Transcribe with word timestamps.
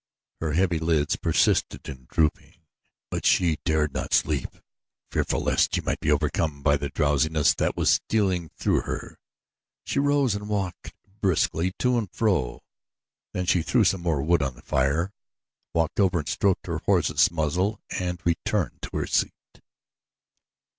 Her 0.39 0.53
heavy 0.53 0.79
lids 0.79 1.15
persisted 1.15 1.87
in 1.87 2.07
drooping; 2.09 2.55
but 3.11 3.23
she 3.23 3.59
dared 3.63 3.93
not 3.93 4.15
sleep. 4.15 4.49
Fearful 5.11 5.41
lest 5.41 5.75
she 5.75 5.81
might 5.81 5.99
be 5.99 6.09
overcome 6.11 6.63
by 6.63 6.75
the 6.77 6.89
drowsiness 6.89 7.53
that 7.53 7.77
was 7.77 7.91
stealing 7.91 8.49
through 8.57 8.81
her 8.81 9.19
she 9.85 9.99
rose 9.99 10.33
and 10.33 10.49
walked 10.49 10.95
briskly 11.19 11.73
to 11.77 11.99
and 11.99 12.11
fro, 12.11 12.63
then 13.33 13.45
she 13.45 13.61
threw 13.61 13.83
some 13.83 14.01
more 14.01 14.23
wood 14.23 14.41
on 14.41 14.55
the 14.55 14.63
fire, 14.63 15.13
walked 15.71 15.99
over 15.99 16.17
and 16.17 16.27
stroked 16.27 16.65
her 16.65 16.79
horse's 16.79 17.29
muzzle 17.29 17.79
and 17.99 18.25
returned 18.25 18.79
to 18.81 18.97
her 18.97 19.05
seat. 19.05 19.61